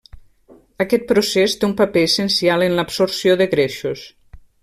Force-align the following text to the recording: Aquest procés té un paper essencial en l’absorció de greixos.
Aquest 0.85 1.03
procés 1.11 1.55
té 1.63 1.67
un 1.67 1.75
paper 1.83 2.03
essencial 2.07 2.67
en 2.69 2.75
l’absorció 2.79 3.39
de 3.43 3.49
greixos. 3.55 4.09